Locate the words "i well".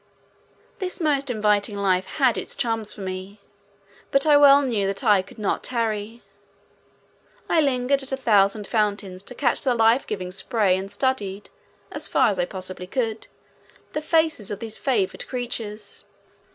4.25-4.63